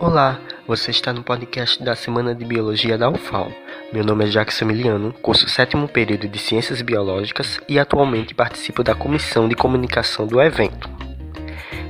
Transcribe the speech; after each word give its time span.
Olá, 0.00 0.40
você 0.66 0.90
está 0.90 1.12
no 1.12 1.22
podcast 1.22 1.80
da 1.82 1.94
Semana 1.94 2.34
de 2.34 2.44
Biologia 2.44 2.98
da 2.98 3.08
UFAL. 3.08 3.52
Meu 3.92 4.04
nome 4.04 4.24
é 4.24 4.26
Jacques 4.26 4.60
Emiliano, 4.60 5.12
curso 5.22 5.48
sétimo 5.48 5.86
período 5.86 6.26
de 6.28 6.36
Ciências 6.36 6.82
Biológicas 6.82 7.60
e 7.68 7.78
atualmente 7.78 8.34
participo 8.34 8.82
da 8.82 8.94
comissão 8.94 9.48
de 9.48 9.54
comunicação 9.54 10.26
do 10.26 10.42
evento. 10.42 10.90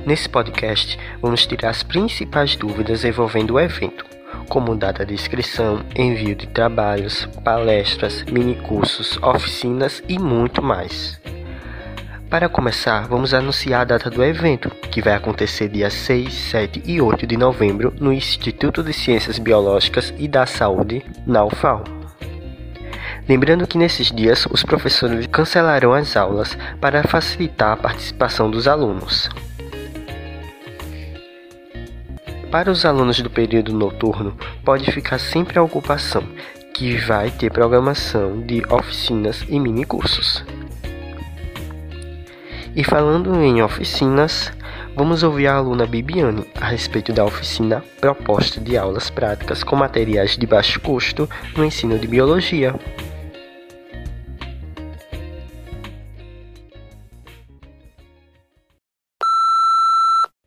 Nesse 0.05 0.29
podcast, 0.29 0.99
vamos 1.19 1.47
tirar 1.47 1.71
as 1.71 1.81
principais 1.81 2.55
dúvidas 2.55 3.03
envolvendo 3.03 3.55
o 3.55 3.59
evento, 3.59 4.05
como 4.49 4.75
data 4.75 5.03
de 5.03 5.15
inscrição, 5.15 5.83
envio 5.95 6.35
de 6.35 6.47
trabalhos, 6.47 7.27
palestras, 7.43 8.23
minicursos, 8.23 9.17
oficinas 9.23 10.03
e 10.07 10.19
muito 10.19 10.61
mais. 10.61 11.19
Para 12.29 12.49
começar, 12.49 13.07
vamos 13.07 13.33
anunciar 13.33 13.81
a 13.81 13.85
data 13.85 14.09
do 14.09 14.23
evento, 14.23 14.69
que 14.91 15.01
vai 15.01 15.13
acontecer 15.13 15.69
dia 15.69 15.89
6, 15.91 16.33
7 16.33 16.81
e 16.83 16.99
8 16.99 17.27
de 17.27 17.37
novembro 17.37 17.93
no 17.99 18.11
Instituto 18.11 18.83
de 18.83 18.91
Ciências 18.91 19.37
Biológicas 19.37 20.11
e 20.17 20.27
da 20.27 20.45
Saúde, 20.45 21.05
na 21.25 21.45
UFAL. 21.45 21.83
Lembrando 23.29 23.67
que 23.67 23.77
nesses 23.77 24.11
dias 24.11 24.47
os 24.51 24.63
professores 24.63 25.27
cancelarão 25.27 25.93
as 25.93 26.17
aulas 26.17 26.57
para 26.81 27.03
facilitar 27.03 27.73
a 27.73 27.77
participação 27.77 28.49
dos 28.49 28.67
alunos. 28.67 29.29
Para 32.51 32.71
os 32.71 32.85
alunos 32.85 33.21
do 33.21 33.29
período 33.29 33.71
noturno, 33.71 34.35
pode 34.63 34.91
ficar 34.91 35.19
sempre 35.19 35.59
a 35.59 35.63
ocupação, 35.63 36.23
que 36.73 36.97
vai 36.97 37.29
ter 37.29 37.51
programação 37.51 38.41
de 38.41 38.63
oficinas 38.69 39.45
e 39.47 39.59
minicursos. 39.59 40.43
E 42.75 42.83
falando 42.83 43.41
em 43.41 43.61
oficinas, 43.61 44.51
vamos 44.97 45.23
ouvir 45.23 45.47
a 45.47 45.55
aluna 45.55 45.87
Bibiane 45.87 46.45
a 46.59 46.65
respeito 46.65 47.13
da 47.13 47.23
oficina 47.23 47.81
Proposta 48.01 48.59
de 48.59 48.77
Aulas 48.77 49.09
Práticas 49.09 49.63
com 49.63 49.77
Materiais 49.77 50.37
de 50.37 50.45
Baixo 50.45 50.81
Custo 50.81 51.29
no 51.55 51.63
Ensino 51.63 51.97
de 51.97 52.05
Biologia. 52.05 52.75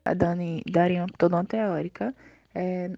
A 0.04 0.12
Dani 0.12 0.62
daria 0.70 1.06
toda 1.16 1.36
uma 1.36 1.46
teórica 1.46 2.14
é, 2.54 2.90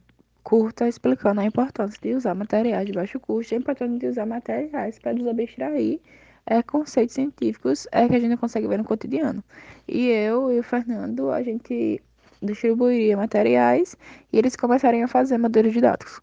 curta 0.42 0.88
explicando 0.88 1.40
a 1.40 1.44
importância 1.44 2.00
de 2.02 2.16
usar 2.16 2.34
materiais 2.34 2.84
de 2.84 2.92
baixo 2.92 3.20
custo 3.20 3.54
e 3.54 3.56
a 3.56 3.58
importância 3.58 3.96
de 3.96 4.06
usar 4.08 4.26
materiais 4.26 4.98
para 4.98 5.12
desabstrair 5.12 6.00
é, 6.46 6.62
conceitos 6.62 7.14
científicos 7.14 7.86
é, 7.92 8.08
que 8.08 8.16
a 8.16 8.18
gente 8.18 8.30
não 8.30 8.36
consegue 8.36 8.66
ver 8.66 8.78
no 8.78 8.84
cotidiano. 8.84 9.42
E 9.88 10.08
eu 10.08 10.52
e 10.52 10.58
o 10.58 10.62
Fernando, 10.62 11.30
a 11.30 11.42
gente 11.42 12.02
distribuiria 12.42 13.16
materiais 13.16 13.96
e 14.32 14.38
eles 14.38 14.56
começariam 14.56 15.04
a 15.04 15.08
fazer 15.08 15.38
modelos 15.38 15.72
didáticos. 15.72 16.20